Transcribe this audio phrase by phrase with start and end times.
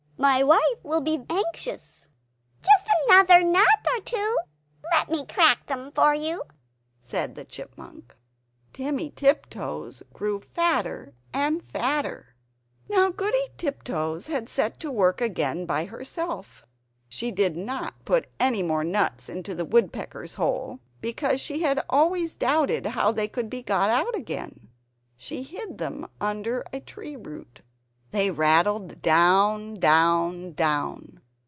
[0.17, 2.07] My wife will be anxious!"
[2.61, 3.65] "Just another nut
[3.95, 4.19] or two
[4.93, 6.43] nuts; let me crack them for you,"
[6.99, 8.15] said the Chipmunk.
[8.71, 12.35] Timmy Tiptoes grew fatter and fatter!
[12.87, 16.67] Now Goody Tiptoes had set to work again by herself.
[17.09, 22.35] She did not put any more nuts into the woodpecker's hole, because she had always
[22.35, 24.69] doubted how they could be got out again.
[25.17, 27.61] She hid them under a tree root;
[28.13, 31.21] they rattled down, down, down.